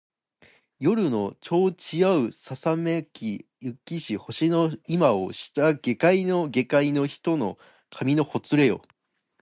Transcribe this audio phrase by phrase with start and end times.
[0.79, 5.79] 夜の帳ちやうにささめき尽きし星の今を下界
[6.49, 7.59] げかいの人の
[7.91, 8.81] 髪のほつれよ